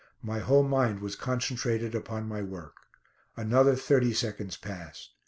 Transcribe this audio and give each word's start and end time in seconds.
My 0.23 0.39
whole 0.39 0.63
mind 0.63 0.99
was 0.99 1.15
concentrated 1.15 1.93
upon 1.93 2.27
my 2.27 2.41
work. 2.41 2.73
Another 3.37 3.75
thirty 3.75 4.15
seconds 4.15 4.57
passed. 4.57 5.11